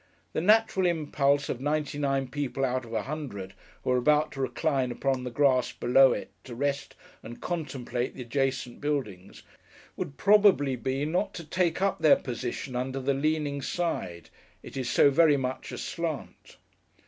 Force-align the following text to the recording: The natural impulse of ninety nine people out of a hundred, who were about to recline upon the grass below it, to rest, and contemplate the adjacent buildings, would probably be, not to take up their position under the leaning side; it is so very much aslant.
The 0.33 0.41
natural 0.41 0.87
impulse 0.87 1.47
of 1.47 1.61
ninety 1.61 1.99
nine 1.99 2.27
people 2.27 2.65
out 2.65 2.85
of 2.85 2.93
a 2.93 3.03
hundred, 3.03 3.53
who 3.83 3.91
were 3.91 3.97
about 3.97 4.31
to 4.31 4.41
recline 4.41 4.91
upon 4.91 5.23
the 5.23 5.29
grass 5.29 5.73
below 5.73 6.11
it, 6.11 6.31
to 6.45 6.55
rest, 6.55 6.95
and 7.21 7.39
contemplate 7.39 8.15
the 8.15 8.23
adjacent 8.23 8.81
buildings, 8.81 9.43
would 9.95 10.17
probably 10.17 10.75
be, 10.75 11.05
not 11.05 11.35
to 11.35 11.43
take 11.43 11.83
up 11.83 11.99
their 11.99 12.15
position 12.15 12.75
under 12.75 12.99
the 12.99 13.13
leaning 13.13 13.61
side; 13.61 14.31
it 14.63 14.75
is 14.75 14.89
so 14.89 15.11
very 15.11 15.37
much 15.37 15.71
aslant. 15.71 16.57